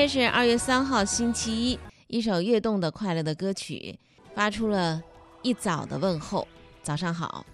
[0.00, 1.78] 今天是二月三号，星期一。
[2.06, 3.98] 一首悦动的快乐的歌曲，
[4.34, 5.02] 发出了
[5.42, 6.48] 一早的问候
[6.82, 7.44] ：“早上好。”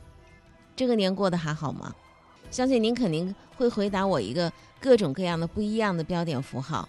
[0.76, 1.92] 这个年过得还好吗？
[2.48, 6.88] 相信您肯定会回答我一个各种各样的不一样的标点符号。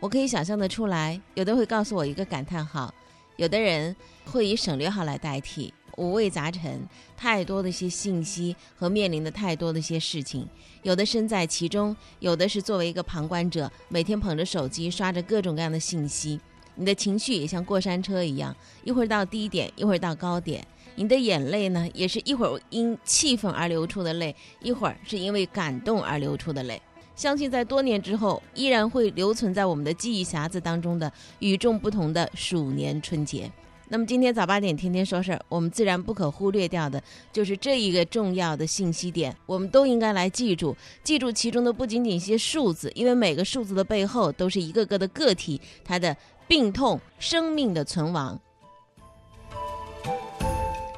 [0.00, 2.94] 我可以想象得出来，有的会告诉我一个感叹号，
[3.36, 5.74] 有的人会以省略号来代替。
[5.98, 10.48] 五味杂陈，太多的一些信息和面临的太多的一些事情，
[10.82, 16.40] 有的身在其中，有的是作为一个旁观者，每天捧着手机刷着各种各样的信息。
[16.76, 20.64] 你的情绪也像过山车一样，一会儿到低点，一会儿到高点。
[20.94, 26.80] 你的眼泪呢，也是一会儿因气愤而流出的泪，一会儿是因为感动而流出的泪。
[27.16, 33.50] 相信在多年之后，依然会留存在我们的记忆匣子当中的与众不同的鼠年春节。
[33.90, 46.14] 那么今天早八点天天说事儿，我们自然不可忽略掉的就是这一个重要的信息点，我们都应该来记住，记住其中的不仅仅一些数字，因为每个数字的背后都是一个个的个体，它的
[46.46, 48.38] 病痛、生命的存亡。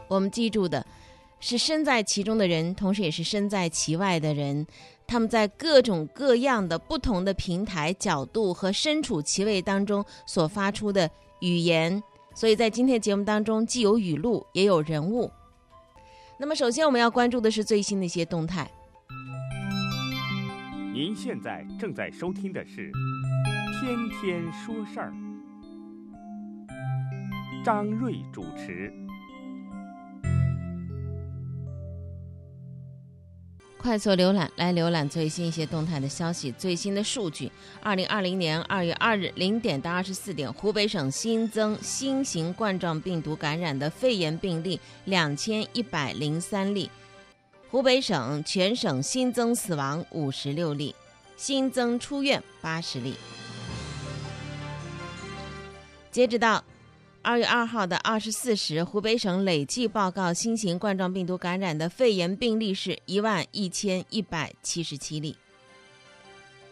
[0.09, 0.85] 我们记住的
[1.39, 4.67] 是身在其中的人，同时也是身在其外的人，
[5.07, 12.03] 他们在各种各样的不同的平台、角度和身处其位当中所发出的语言。
[12.35, 15.31] 所以在今天节目当中，既有语录，也有人物。
[16.39, 18.71] 那么，首先我们要关注的是最新的一些动态。
[20.93, 22.91] 您现在正在收听的是
[23.81, 25.13] 《天天说事儿》，
[27.65, 28.93] 张瑞主持。
[33.83, 36.53] 快速浏览，来浏览最新一些动态的消息。
[36.53, 37.51] 最新的数据：
[37.83, 46.91] 二零二零年二月二日零点到二十四点，湖北省新增新型冠状病毒感染的肺炎病例两千一百零三例。
[47.71, 50.95] 湖北省全省新增死亡五十六例，
[51.39, 53.15] 新增出院八十例。
[56.11, 56.63] 截止到。
[57.23, 65.37] 二月二号的二十四时，湖北省累计报告新型冠状病毒感染的肺炎病例是一万一千一百七十七例，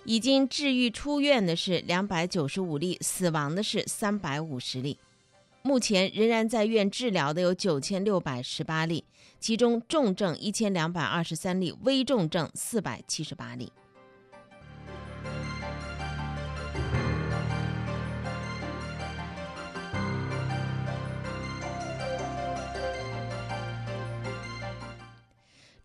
[0.05, 4.99] 已经治愈出院的是两百九十五例，死亡的是三百五十例。
[5.61, 9.05] 目前仍然在院治疗的有九千六百十八例，
[9.39, 13.71] 其中重症一千两百二十三例，危重症四百七十八例。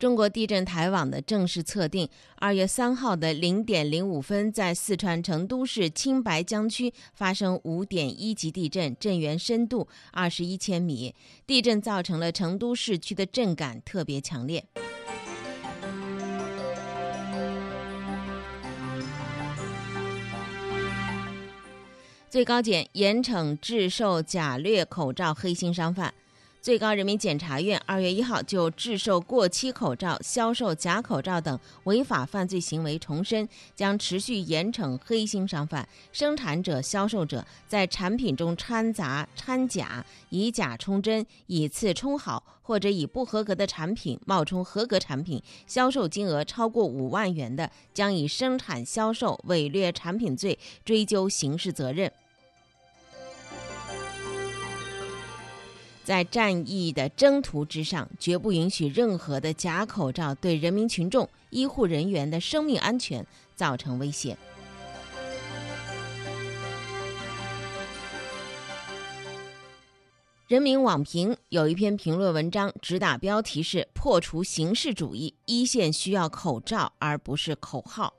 [0.03, 11.15] 中国地震台网的正式测定，二月三号的零点零五分，在四川成都市青白江区发生五点一级地震，震源深度二十一千米。
[11.47, 14.65] 地震造成了成都市区的震感特别强烈。
[22.29, 26.13] 最高检严惩制售假劣口罩黑心商贩。
[26.63, 52.09] 最高人民检察院二月一号就制售过期口罩、销售假口罩等违法犯罪行为重申，将持续严惩黑心商贩、生产者、销售者在产品中掺杂掺假、以假充真、以次充好，或者以不合格的产品冒充合格产品，销售金额超过五万元的，将以生产销售伪劣产品罪追究刑事责任。
[56.03, 63.25] 在战役的征途之上，绝不允许任何的假口罩对人民群众、医护人员的生命安全
[63.55, 64.37] 造成威胁。
[70.49, 78.13] 人民网评有一篇评论文章，直打标题是“破除形式主义，一线需要口罩而不是口号”。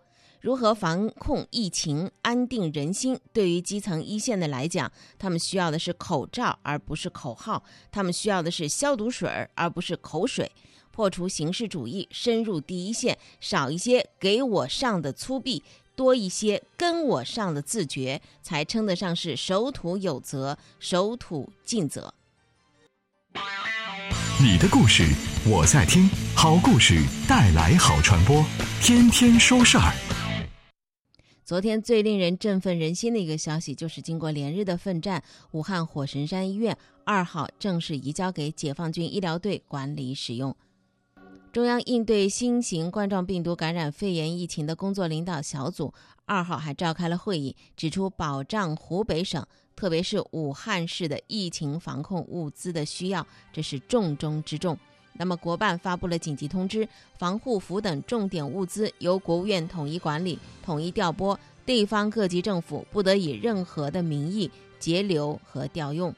[0.45, 3.19] 如何防控疫情、安定人心？
[3.33, 10.53] 对于基层一线的来讲，他们需要的是口罩，而不是口号；他们需要的是消毒水，而不是口水。
[10.91, 15.63] 破除形式主义，深入第一线，少一些给我上的粗鄙，
[15.97, 22.13] 多一些跟我上的自觉，才称得上是守土有责、守土尽责。
[24.39, 25.05] 你的故事，
[25.47, 26.07] 我在听。
[26.37, 28.45] 好故事带来好传播，
[28.83, 30.14] 天天说事儿。
[31.45, 36.75] 昨天最令人振奋人心的一个消息，就是经过连日的奋战，武汉火神山医院
[37.05, 40.57] 二号正式移交给解放军医疗队管理使用。
[41.53, 45.93] 中央应对新型冠状病毒感染肺炎疫情的工作领导小组
[46.25, 54.79] 二号还召开了会议，指出保障湖北省，特别是武汉市的疫情防控物资的需要，这是重中之重。
[55.17, 64.51] 那么，国办发布了紧急通知，防护服等重点物资由国务院统一管理、统一调拨，地方各级政府不得以任何的名义
[64.81, 66.13] 截留和调用。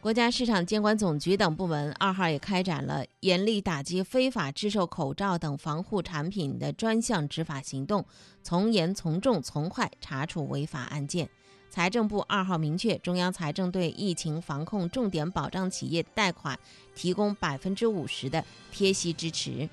[0.00, 8.02] 国家市场监管总局等部门二号也开展了严厉打击非法制售口罩等防护产品的专项执法行动，
[8.42, 11.28] 从严从重从快查处违法案件。
[11.70, 16.58] 财政部二号明确，中央财政对疫情防控重点保障企业贷款
[16.94, 19.68] 提供百分之五十的贴息支持。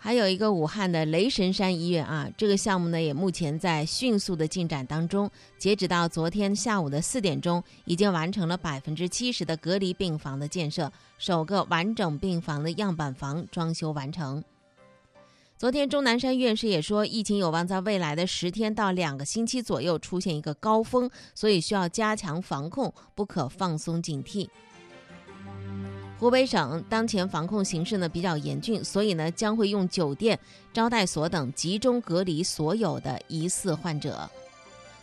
[0.00, 5.28] 还有一个武汉的雷神山医院啊，这个项目呢也目前在迅速的进展当中。
[5.58, 14.42] 截止到昨天下午的四点钟，已经完成了百分之七十的隔离病房的建设，首个完整病房的样板房装修完成。
[15.58, 24.48] 昨天钟南山院士也说，疫情有望在未来的十天到两个星期左右出现一个高峰，所以需要加强防控，不可放松警惕。
[26.16, 30.38] 湖北省当前防控形势呢比较严峻，所以呢将会用酒店、
[30.72, 34.30] 招待所等集中隔离所有的疑似患者。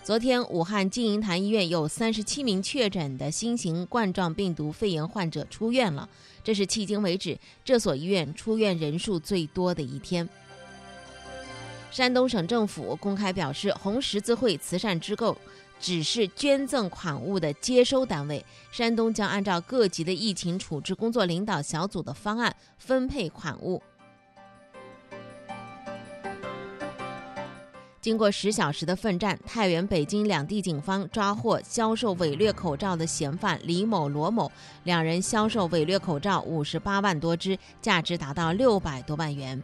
[0.05, 6.07] 昨天，武汉金银潭医院有三十七名确诊的新型冠状病毒肺炎患者出院了，
[6.45, 10.29] 这是迄今为止这所医院出院人数最多的一天。
[11.95, 15.37] 山东省政府公开表示，红十字会慈善机构。
[15.79, 23.81] 只是捐赠款物的接收单位，山东将按照各级的疫情处置工作领导小组的方案分配款物。
[28.01, 34.51] 经过十小时的奋战，太原、北京两地警方抓获销售伪劣口罩的嫌犯李某、罗某，
[34.83, 39.63] 两人销售伪劣口罩五十八万多只，价值达到六百多万元。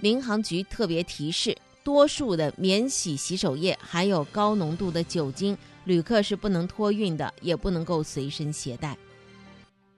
[0.00, 1.56] 民航局特别提示。
[1.82, 8.96] 多数的免洗洗手液含有高浓度的酒精，旅客是不能托运的，也不能够随身携带。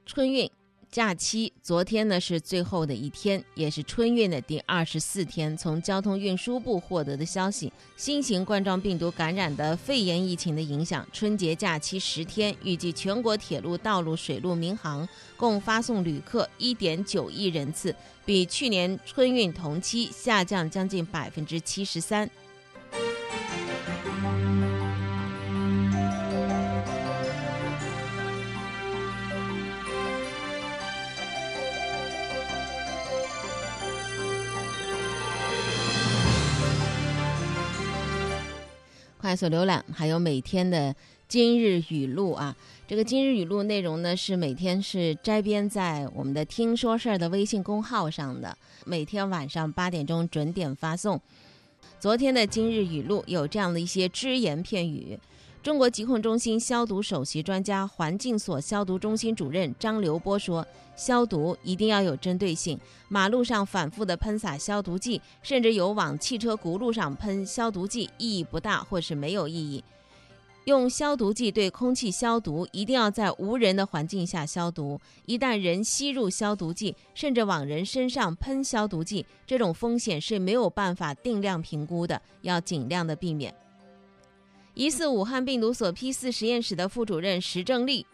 [0.06, 0.49] 春运。
[0.92, 5.56] 假期昨天呢是最后的一天，也是春运的第二十四天。
[5.56, 17.96] 从交通运输部获得的消息，新型冠状病毒感染的肺炎疫情的影响，春节假期十天，预计全国铁路、道路、水路、民航共发送旅客一点九亿人次，
[18.26, 22.30] 比去年春运同期下降将近百分之七十三。
[39.32, 40.94] 快速浏览，还有每天的
[41.26, 42.55] 今日语录啊。
[42.87, 51.19] 这个今日语录内容呢，是每天是摘编在我们的“听说事儿”的微信公号上的，每天晚上八点钟准点发送。
[51.99, 55.19] 昨天的今日语录有这样的一些只言片语。
[55.62, 60.66] 中国疾控中心消毒首席专家、环境所消毒中心主任张刘波说
[60.96, 62.76] ：“消毒一定要有针对性，
[63.08, 69.84] 马路上反复的喷洒消毒剂，甚至有往汽车轱辘上喷消毒剂，意义不大，或是没有意义。
[70.64, 75.00] 用消毒剂对空气消毒，一定要在无人的环境下消毒。
[75.26, 83.54] 一旦人吸入消毒剂，甚至往人身上喷消毒剂，这种风险是没有办法定量评估的，要尽量的避免。”
[84.74, 88.06] 疑似武汉病毒所批次实验室的副主任石正丽，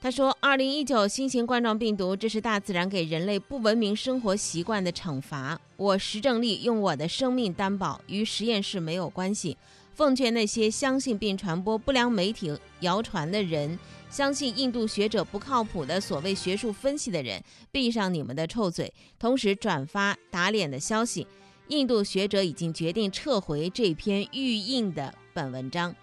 [0.00, 5.60] 他说：“二零一九新型冠状病毒，这是大自然给人类不文明生活习惯的惩罚。
[5.76, 9.56] 我石正丽用我的生命担保，与实验室没有关系。
[9.96, 13.76] 奉劝那些相信并传播不良媒体谣传的人，
[14.08, 17.42] 相信印度学者不靠谱的所谓学术分析的人，
[17.72, 21.26] 闭上你们的臭嘴，同时转发打脸的消息。”
[21.68, 25.94] 印度学者已经决定撤回这篇预印的本文章。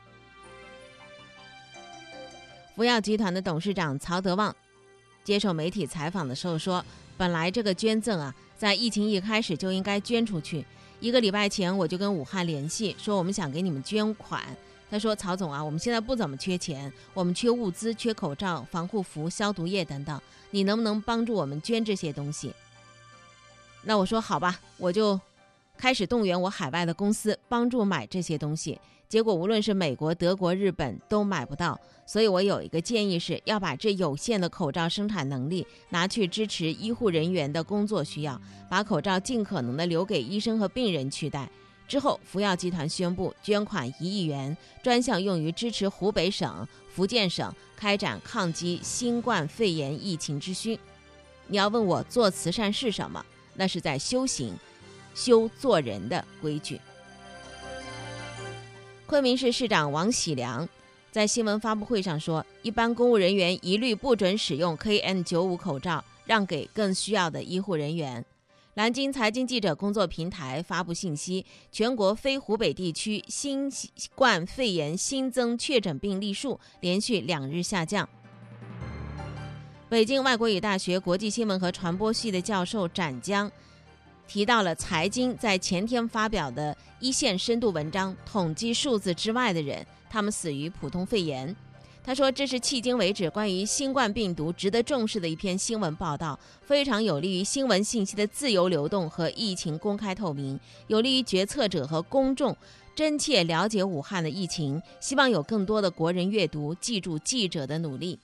[2.75, 4.55] 福耀集团的董事长曹德旺
[5.23, 6.85] 接受媒体采访的时候说
[7.17, 10.63] ：“本来这个捐赠啊，在疫情一开始就应该捐出去。
[10.99, 14.43] 一个礼拜前我就跟武汉联系，说我们想给你们捐款。
[14.91, 22.53] 他说：‘曹总啊，我们现在不怎么缺钱，我们缺物资、缺口罩、防护服、消毒液等等，你能不能帮助我们捐这些东西？’
[23.81, 25.19] 那我说好吧，我就。”
[25.77, 38.39] 开始动员我海外的公司帮助买这些东西，结果无论是美国、德国、日本都买不到，所以我有一个建议是要把这有限的口罩生产能力拿去支持医护人员的工作需要，
[38.69, 41.49] 把口罩尽可能的留给医生和病人去戴。
[41.87, 50.79] 之后，福耀集团宣布捐款一亿元，专项用于支持湖北省、福建省开展抗击新冠肺炎疫情之需。
[51.47, 53.23] 你要问我做慈善是什么？
[53.53, 54.55] 那是在修行。
[55.15, 56.79] 修做人的规矩。
[59.07, 60.67] 昆明市市长王喜良
[61.11, 68.23] 在新闻发布会上说，一般公务人员一律不准使用 KN95 口罩，让给更需要的医护人员。
[68.73, 73.71] 南京财经记者工作平台发布信息，全国非湖北地区新
[74.13, 78.09] 冠肺炎新增确诊病例数连续两日下降。
[79.87, 83.49] 北京外国语大学国际新闻和传播系的教授展江
[84.27, 91.55] 提到了财经在前天发表的一线深度文章，统计数字之外的人，他们死于普通肺炎。
[92.03, 102.55] 他说：“这是迄今为止关于新冠病毒值得重视的一篇新闻报道，非常有利于新闻信息的自由流动和疫情公开透明，有利于决策者和公众
[102.93, 104.79] 真切了解武汉的疫情。
[104.99, 108.19] 希望有更多的国人阅读，记住记者的努力。”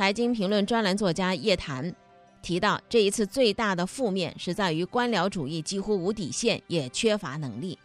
[0.00, 1.94] 财经评论专栏作家叶檀
[2.40, 7.78] 提到，这一次最大的负面是在于官僚主义几乎无底线，也缺乏能力。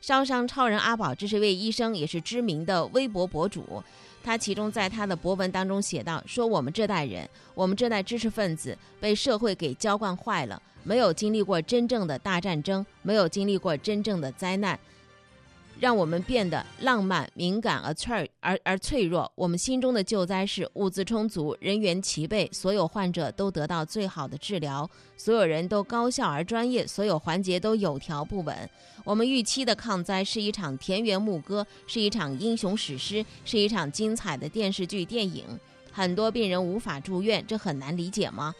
[0.00, 3.80] 烧伤超人阿宝，这是位医生，也是知名的微博博主。
[4.24, 14.76] 他其中在他的博文当中写道：“说我们这代人，我们这代知识分子被社会给娇惯坏了，没有经历过真正的大战争，没有经历过真正的灾难。”
[15.82, 19.28] 让我们变得浪漫、敏感而脆而而脆弱。
[19.34, 28.56] 我们心中的救灾是物资充足、人员齐备，所有患者都得到最好的治疗，所有人都高效而专业，所有环节都有条不紊。
[29.02, 35.44] 我们预期的抗灾是一场田园牧歌，是一场英雄史诗，是一场精彩的电视剧、电影。
[35.90, 38.54] 很多病人无法住院，这很难理解吗？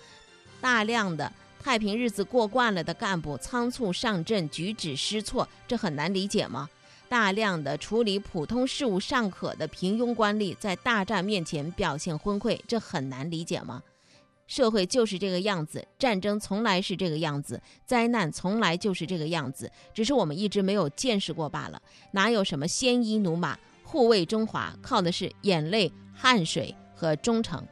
[0.60, 6.68] 大量的太平日子过惯了的干部仓促上阵，举止失措，这很难理解吗？
[7.12, 13.82] 大量的处理普通事务尚可的平庸官吏，在大战面前表现昏聩，这很难理解吗？
[14.46, 21.82] 社会就是这个样子，战争从来是这个样子，灾难从来就是这个样子，只是我们一直没有见识过罢了。
[22.12, 27.62] 哪有什么鲜衣怒马护卫中华，靠的是眼泪、汗水和忠诚。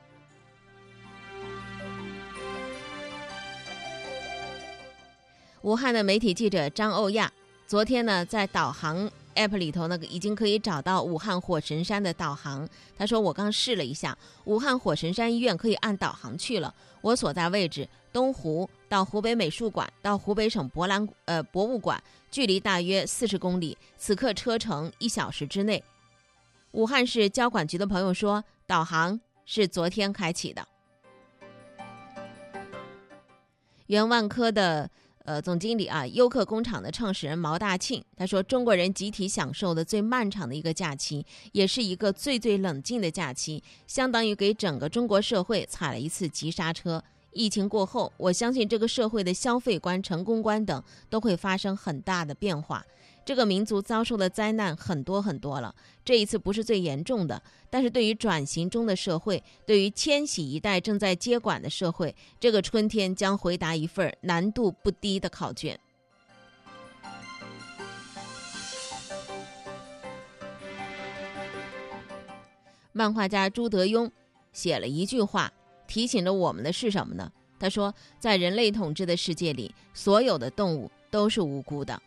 [5.62, 7.32] 武汉的媒体记者张欧亚
[7.66, 9.11] 昨天呢，在导航。
[9.40, 12.68] App 里头那个已经可以找到武汉火神山的导航。
[12.97, 16.75] 他说我刚试了一下，武汉火神山医院可以按导航去了。
[17.00, 25.82] 我所在位置东湖到湖北美术馆到湖北省博览呃博物馆，距离大约四十公里，此刻车程一小时之内。
[26.73, 30.68] 武汉市交管局的朋友说，导航是昨天开启的。
[33.87, 34.90] 原万科的。
[35.24, 47.02] 呃，总经理啊，优客工厂的创始人毛大庆他说：“中国人集体享受的最漫长的一个假期，也是一个最最冷静的假期，相当于给整个中国社会踩了一次急刹车。
[47.32, 52.84] 疫情过后，我相信这个社会的消费观、成功观等都会发生很大的变化。”
[53.30, 55.72] 这个民族遭受的灾难很多很多了，
[56.04, 65.78] 这一次不是最严重的，但是对于转型中的社会，对于千禧一代正在接管的社会，这个春天将回答一份难度不低的考卷。
[72.90, 74.10] 漫画家朱德庸
[74.52, 75.52] 写了一句话，
[75.87, 77.30] 提醒着我们的是什么呢？
[77.60, 82.02] 他说，在人类统治的世界里，所有的动物都是无辜的。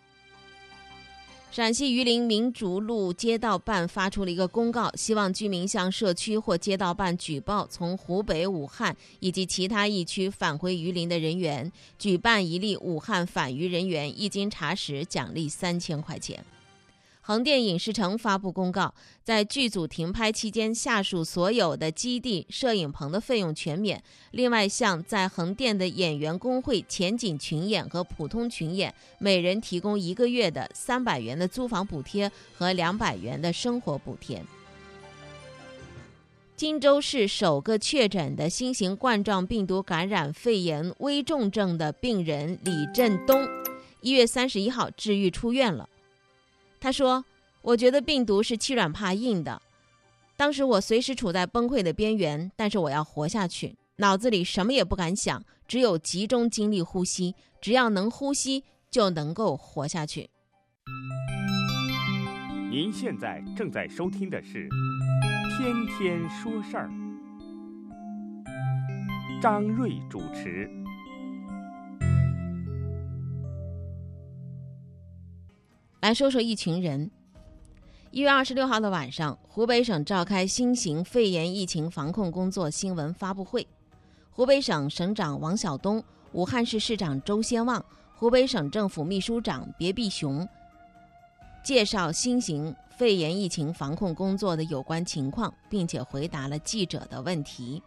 [1.53, 16.43] 陕西榆林民族路街道办发出了一个公告，希望居民向社区或街道办举报从湖北武汉以及其他疫区返回榆林的人员，举办一例武汉返渝人员一经查实，奖励三千块钱。
[17.25, 24.03] 横店影视城发布公告，在剧组停拍期间，下属所有的基地、摄影棚的费用全免。
[24.31, 34.43] 另外，向在横店的演员工会前景群演和普通群演，每人提供一个月的三百元的租房补贴和两百元的生活补贴。
[36.57, 43.47] 荆州市首个确诊的新型冠状病毒感染肺炎危重症的病人李振东，
[44.01, 45.87] 一月三十一号治愈出院了。
[46.83, 47.23] 他说
[47.63, 49.61] ：“我觉得病毒是欺软怕硬的，
[50.35, 60.29] 当时我随时处在崩溃的边缘，但是我要活下去，脑子里什么也不敢想，只有集中精力呼吸，只要能呼吸就能够活下去。”
[62.69, 64.67] 您现在正在收听的是
[65.57, 66.89] 《天天说事儿》，
[69.41, 70.69] 张瑞主持。
[76.03, 77.09] 来说说一群人。
[78.11, 83.65] 一月二十六号的晚上，湖北省召开新型肺炎疫情防控工作新闻发布会。
[84.29, 87.81] 湖北省省长王晓东、武汉市市长周先旺、
[88.17, 90.45] 湖北省政府秘书长别碧雄、
[91.63, 97.81] 介绍新型肺炎疫情防控工作的有关情况，并且回答了记者的问题。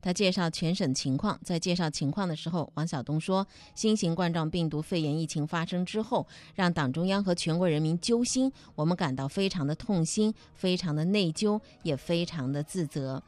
[0.00, 13.22] 他介绍全省情况，在介绍情况的时候，王晓东说：“新型冠状病毒肺炎疫情发生之后，让党中央和全国人民揪心，我们感到非常的痛心，非常的内疚，也非常的自责。”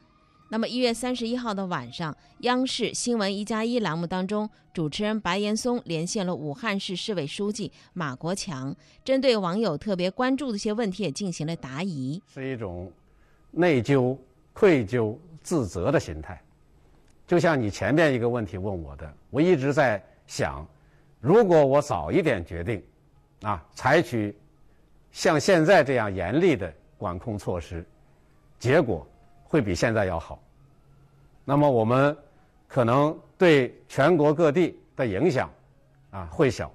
[0.51, 12.19] 那么一月三十一号的晚上，央视新闻一加一栏目当中，主持人白岩松连线了武汉市市委书记马国强，针对网友特别关注的一些问题也进行了答疑。
[12.33, 12.91] 是一种
[13.51, 14.17] 内疚、
[14.51, 16.41] 愧疚、自责的心态。
[17.29, 20.65] 就像你前面一个问题问我的，我一直在想，
[21.21, 22.83] 如果我早一点决定，
[23.43, 24.35] 啊，采取
[25.11, 27.85] 像现在这样严厉的管控措施，
[28.57, 29.05] 结果
[29.43, 30.41] 会比现在要好。
[31.45, 32.17] 那么我们
[32.67, 35.47] 可能对全国各地的影响
[36.09, 36.71] 啊会小，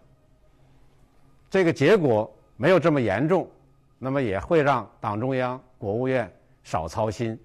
[1.51, 3.51] 这个结果没有这么严重，
[3.99, 6.33] 那么也会让党中央、国务院
[6.63, 7.37] 少操心。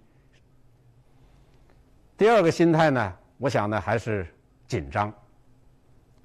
[2.19, 4.27] 第二个心态呢，我想呢还是
[4.67, 5.09] 紧张，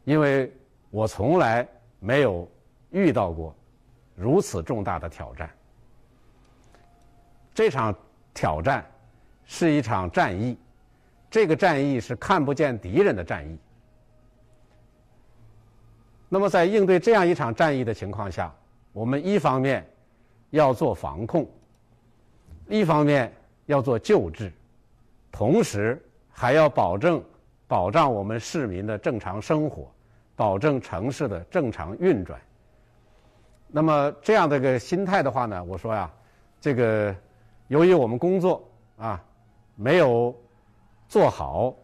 [0.03, 0.53] 因为
[0.91, 1.65] 我从来
[2.01, 2.51] 没有
[2.91, 3.55] 遇到过
[4.17, 5.49] 如此重大的挑战。
[7.55, 7.95] 这场
[8.35, 8.85] 挑战
[9.45, 10.59] 是一场战役，
[11.31, 13.57] 这个战役是看不见敌人的战役。
[16.29, 18.53] 那么在应对这样一场战役的情况下，
[18.93, 19.89] 我们一方面
[20.51, 21.49] 要做防控，
[22.67, 23.33] 一方面
[23.67, 24.53] 要做救治。
[25.35, 26.01] 同时
[26.31, 27.21] 还要保证
[27.67, 29.93] 保障我们市民的正常生活，
[30.37, 32.41] 保证城市的正常运转。
[33.67, 36.09] 那么这样的一个心态的话呢，我说呀，
[36.61, 37.13] 这个
[37.67, 38.63] 由于我们工作
[38.97, 39.21] 啊
[39.75, 40.33] 没有
[41.09, 41.75] 做好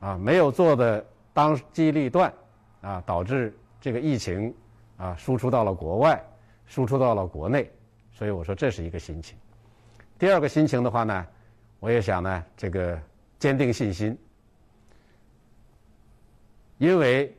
[0.00, 1.04] 啊，没有做的
[1.34, 2.32] 当机立断
[2.80, 4.54] 啊，导致这个疫情
[4.96, 6.18] 啊输出到了国外，
[6.64, 7.70] 输出到了国内，
[8.10, 9.36] 所以我说这是一个心情。
[10.18, 11.26] 第二个心情的话呢。
[11.86, 13.00] 我也想呢，这个
[13.38, 14.18] 坚定信心，
[16.78, 17.32] 因为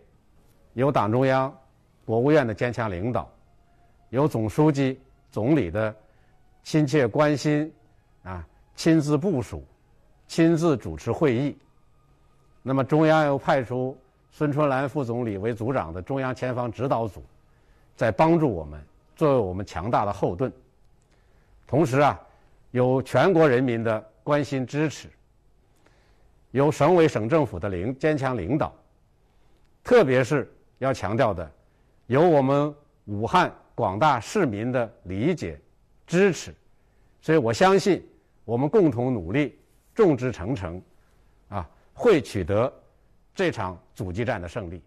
[0.71, 1.53] 有党中央、
[2.05, 3.29] 国务院的坚强领导，
[4.07, 5.93] 有总书记、总理的
[6.63, 7.69] 亲切关心，
[8.23, 9.65] 啊，亲自部署、
[10.29, 11.57] 亲自主持会议。
[12.63, 13.97] 那么中央又派出
[14.31, 17.21] 孙春兰副总理为组长的中央前方指导组，
[17.97, 18.81] 在帮助我们，
[19.13, 20.49] 作为我们强大的后盾。
[21.67, 22.17] 同时啊，
[22.71, 24.01] 有全国人民的。
[24.27, 25.07] 关心支持，
[26.51, 28.75] 由省委省政府的领坚强领导，
[29.81, 31.49] 特别是要强调的，
[32.07, 35.57] 有我们武汉广大市民的理解
[36.05, 36.53] 支持，
[37.21, 38.05] 所以我相信
[38.43, 39.57] 我们共同努力，
[39.95, 40.81] 众志成城，
[41.47, 42.69] 啊，会取得
[43.33, 44.81] 这场阻击战的胜利。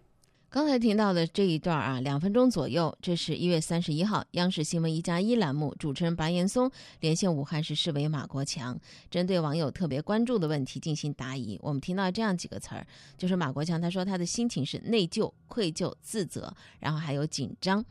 [0.53, 8.77] 刚才听到的这一段啊，两分钟左右，这是一月三十一号央视新闻一加一栏目主持人白岩松连线武汉市市委马国强，
[9.09, 11.57] 针对网友特别关注的问题进行答疑。
[11.61, 12.85] 我们听到这样几个词儿，
[13.17, 17.85] 就是马国强他说他的心情是内疚、愧疚、自责，然后还有紧张。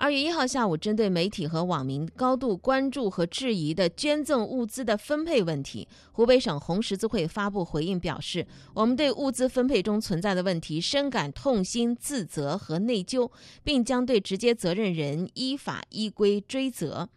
[0.00, 13.30] 二月一号下午，针对媒体和网民高度关注和质疑的捐赠物资的分配问题，湖北省红十字会发布回应表示：“我们对物资分配中存在的问题深感痛心、自责和内疚，
[13.62, 17.10] 并将对直接责任人依法依规追责。”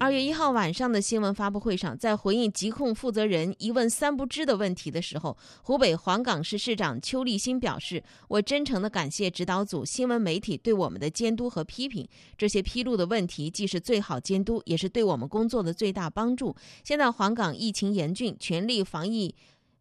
[0.00, 12.08] 二月一号晚上的新闻发布会上，在回应疾控负责人一问三不知的问题的时候，湖北黄冈市市长邱立新表示：“我真诚地感谢指导组、新闻媒体对我们的监督和批评。
[12.36, 16.54] 这些披露的问题既是最好监督，也是对我们工作的最大帮助。
[16.84, 19.34] 现在黄冈疫情严峻，全力防疫。”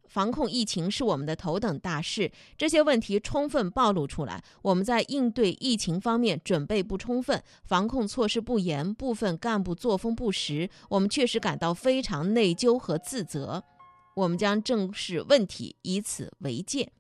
[0.07, 4.43] 防控疫情是我们的头等大事，这些问题充分暴露出来。
[4.61, 13.63] 我们在应对疫情方面准备不充分，防控措施不严，部分干部作风不实，我们确实感到非常内疚和自责。
[14.15, 16.91] 我们将正视问题，以此为鉴。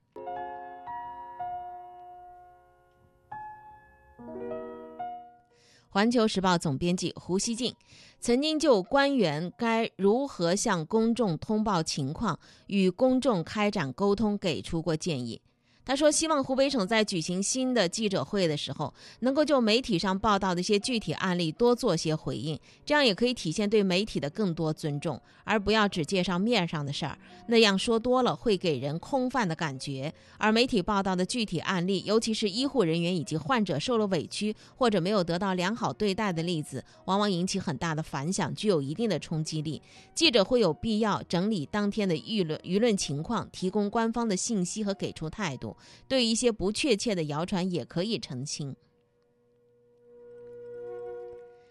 [5.97, 7.73] 环球时报总编辑胡锡进。
[8.19, 15.41] 曾经就官员该如何向公众通报情况、与公众开展沟通给出过建议。
[15.87, 27.17] 他说：“希望湖北省在举行新的记者会的时候，能够就媒体上报道的一些具体案例多做些回应，这样也可以体现对媒体的更多尊重，而不要只介绍面上的事儿。
[27.47, 30.13] 那样说多了会给人空泛的感觉。
[30.37, 39.81] 而媒体报道的具体案例，尤其是医护人员以及患者受了委屈或者没有得到良好对待的例子，往往引起很大的反响，具有一定的冲击力。
[40.13, 45.75] 记者会有必要整理当天的舆论舆论情况，提供官方的信息和给出态度。”
[46.07, 48.75] 对一些不确切的谣传也可以澄清。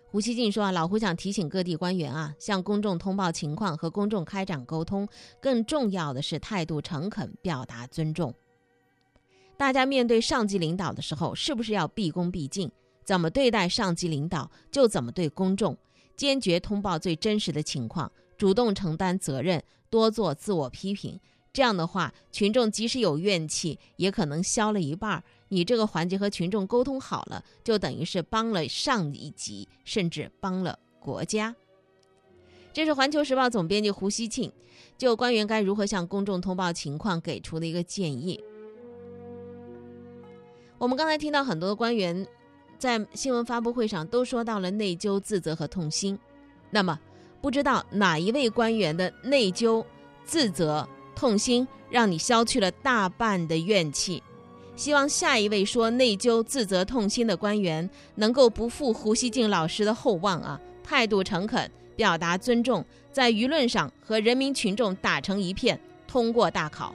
[0.09, 5.07] 胡锡进说啊，老胡想提醒各地官员啊，向公众通报情况和公众开展沟通，
[5.43, 8.33] 更重要的是态度诚恳，表达尊重。
[9.59, 12.71] 大家面对上级领导的时候，是不是要毕恭毕敬？
[13.05, 15.77] 怎么对待上级领导，就怎么对公众。
[16.17, 21.21] 坚决通报最真实的情况，主动承担责任，多做自我批评。
[21.57, 25.25] 这样的话，群众即使有怨气，也可能消了一半儿。
[25.49, 31.57] 你这个环节和群众沟通好了，就等于是帮了上一级，甚至帮了国家。
[32.75, 34.53] 这是《环球时报》总编辑胡锡庆
[34.99, 38.39] 就官员该如何向公众通报情况给出的一个建议。
[40.77, 42.29] 我们刚才听到很多官员
[42.79, 46.19] 在新闻发布会上都说到了内疚、自责和痛心。
[46.69, 47.01] 那么，
[47.41, 49.83] 不知道哪一位官员的内疚、
[50.27, 50.87] 自责？
[51.17, 54.23] 痛心让你消去了大半的怨气，
[54.77, 66.95] 希望下一位说内疚、自责、痛心的官员能够不负胡锡进老师的厚望啊，态度诚恳，表达尊重，在舆论上和人民群众打成一片，通过大考。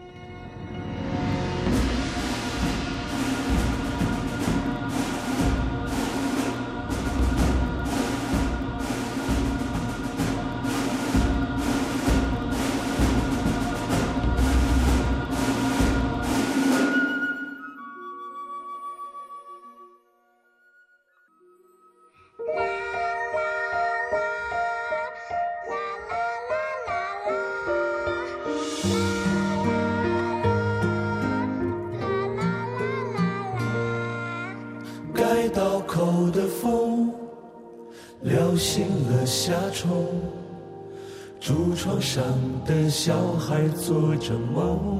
[39.26, 40.06] 夏虫，
[41.40, 42.24] 竹床上
[42.64, 45.00] 的小孩做着梦。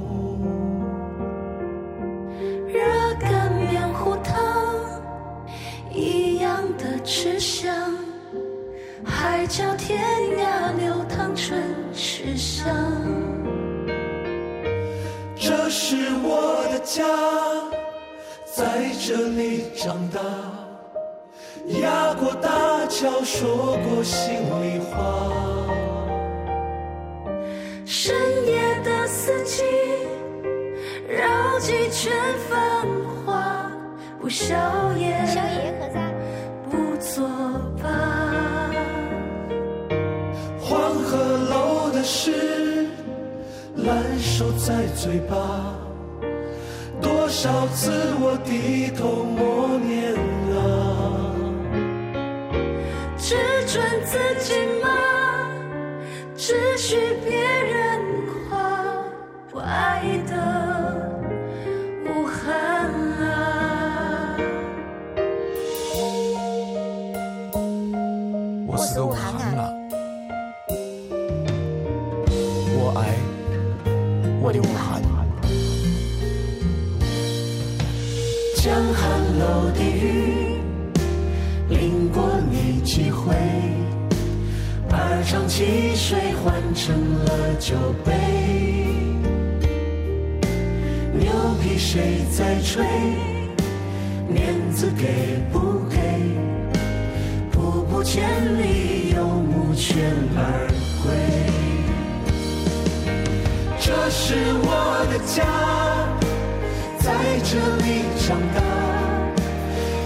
[2.68, 2.82] 热
[3.20, 4.36] 干面糊汤，
[5.94, 7.96] 一样的吃香，
[9.04, 10.02] 海角天
[10.40, 11.62] 涯流淌春
[11.94, 12.76] 池香。
[15.36, 17.06] 这是我的家，
[18.56, 20.20] 在这里长大。
[23.02, 24.94] 压过大桥，说过心里话。
[27.86, 29.64] 深夜的四季，
[31.08, 32.12] 绕几圈
[32.50, 32.88] 繁
[33.26, 33.72] 华，
[34.20, 34.56] 不宵
[34.98, 36.14] 夜，宵夜可在？
[36.70, 37.28] 不作
[37.82, 37.90] 罢。
[40.60, 41.18] 黄鹤
[41.50, 42.88] 楼的诗，
[43.78, 45.76] 烂熟在嘴巴，
[47.02, 50.14] 多少次我低头默念
[54.12, 54.90] 自己吗，
[56.36, 59.64] 只许别人夸，
[85.32, 88.12] 二张汽水换成了酒杯。
[91.14, 91.32] 牛
[91.64, 92.86] 皮谁在吹？
[94.28, 95.96] 面子给不给？
[97.50, 98.28] 瀑布千
[98.62, 100.04] 里，游牧犬
[100.36, 100.68] 儿
[101.02, 101.14] 归。
[103.80, 105.46] 这是我的家，
[107.00, 107.14] 在
[107.46, 108.60] 这里长大。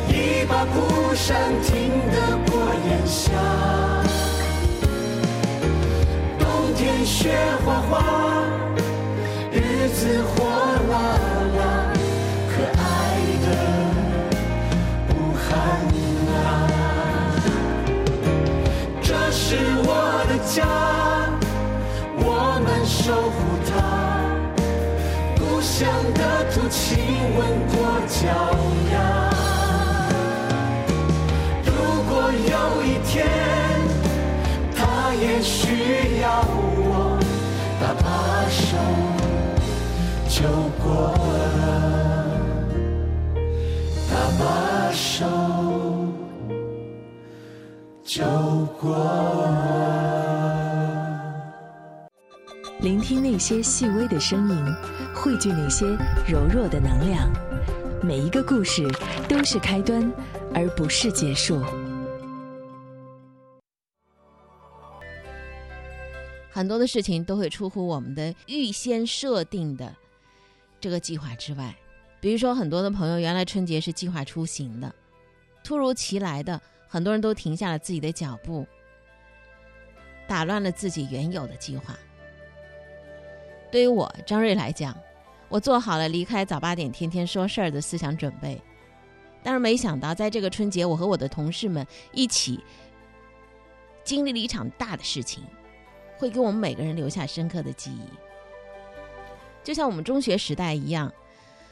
[0.08, 1.74] 一把蒲扇听
[2.12, 3.32] 得过炎夏，
[7.06, 7.30] 雪
[7.64, 8.02] 花花，
[9.52, 10.44] 日子火
[10.90, 10.94] 辣
[11.56, 11.62] 辣，
[12.50, 12.84] 可爱
[13.46, 13.48] 的
[15.14, 15.46] 武汉
[16.34, 16.36] 啊！
[19.04, 19.46] 这是
[19.84, 19.90] 我
[20.28, 20.66] 的家，
[22.18, 22.28] 我
[22.66, 23.38] 们守护
[23.70, 23.72] 它。
[25.38, 26.20] 故乡的
[26.52, 26.82] 土亲
[27.38, 27.40] 吻
[27.70, 27.74] 过
[28.08, 28.18] 脚
[28.92, 28.94] 丫。
[31.66, 31.70] 如
[32.10, 33.14] 果有一天，
[34.76, 34.80] 他
[35.14, 36.85] 也需要我
[40.46, 42.30] 救过了，
[44.08, 45.26] 搭把手
[48.04, 48.24] 救
[48.80, 48.96] 过。
[52.82, 54.66] 聆听那些细微的声音，
[55.16, 55.88] 汇聚那些
[56.28, 57.28] 柔弱的能量。
[58.04, 58.88] 每一个故事
[59.28, 60.14] 都是开端，
[60.54, 61.60] 而不是结束。
[66.52, 69.92] 很多的事情都会出乎我们的预先设定的
[70.86, 71.76] 这个计划之外，
[72.20, 74.94] 比如说很多的朋友原来春节是计划出行的，
[75.64, 76.62] 突如其来的。
[76.88, 78.68] 很多人都停下了自己的脚步，
[80.28, 81.98] 打乱了自己原有的计划。
[83.72, 84.96] 对于我张瑞来讲，
[85.50, 88.62] 我做好了离开早八点天天说事儿的思想准备，
[89.42, 92.64] 但是没想到在这个春节，我和我的同事们一起
[94.04, 95.44] 经历了一场大的事情，
[96.20, 98.25] 会给我们每个人留下深刻的记忆。
[99.66, 101.12] 就像我们中学时代一样，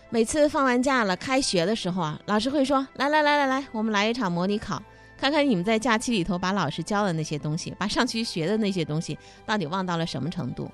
[0.10, 4.82] 每次放完假了、开学的时候啊，老师会说：“来来来来来，我们来一场模拟考，
[5.16, 10.70] 看看你们在假期里头把老师教的那些东西，把上学学的那些东西，到底忘到了什么程度。”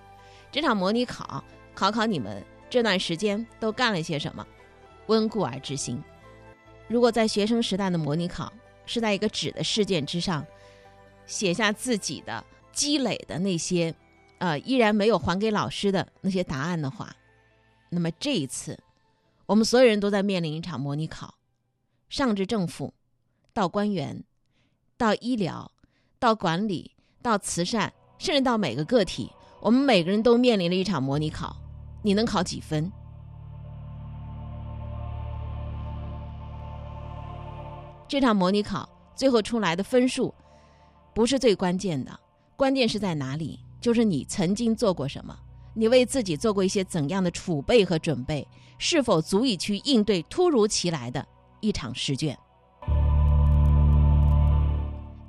[0.50, 1.44] 这场模拟考
[1.76, 4.48] 考考你们这段时间都干了些什么，
[5.08, 6.02] 温故而知新。
[6.88, 8.52] 如果在学生时代的模拟考
[8.86, 10.44] 是在一个纸的试卷之上
[11.28, 13.94] 写下自己的积累的那些，
[14.40, 17.16] 呃，依然没有还给老师的那些答案的话，
[17.90, 18.80] 那么这一次，
[19.46, 21.36] 我们所有人都在面临一场模拟考，
[22.10, 22.94] 上至政府，
[23.54, 24.24] 到官员，
[24.98, 25.70] 到医疗，
[26.20, 29.32] 到管理，到慈善，甚至到每个个体。
[29.60, 31.56] 我们每个人都面临了一场模拟考，
[32.02, 32.90] 你能考几分？
[38.08, 40.34] 这场模拟考最后出来的分数
[41.14, 42.20] 不是最关键的，
[42.56, 43.60] 关键是在哪里？
[43.80, 45.38] 就是你曾经做过什么，
[45.74, 48.46] 你为自己做过一些怎样的储备和准备，
[48.78, 51.26] 是否足以去应对突如其来的
[51.62, 52.38] 一场试卷？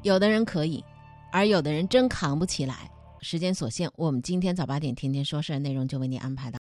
[0.03, 0.83] 有的人可以，
[1.31, 2.91] 而有的人真扛不起来。
[3.21, 6.59] 时间所限，我们今天早八点天天说事内容就为您安排到。